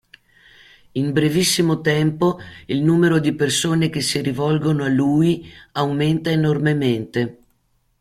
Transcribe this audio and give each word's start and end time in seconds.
In 0.93 1.13
brevissimo 1.13 1.79
tempo 1.81 2.39
il 2.65 2.81
numero 2.81 3.19
di 3.19 3.35
persone 3.35 3.91
che 3.91 4.01
si 4.01 4.19
rivolgono 4.19 4.83
a 4.83 4.87
lui 4.87 5.47
aumenta 5.73 6.31
enormemente. 6.31 7.37